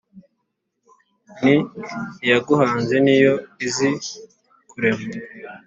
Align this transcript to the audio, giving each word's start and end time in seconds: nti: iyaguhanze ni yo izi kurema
nti: 1.37 1.53
iyaguhanze 2.25 2.95
ni 3.05 3.15
yo 3.23 3.33
izi 3.65 3.89
kurema 4.69 5.07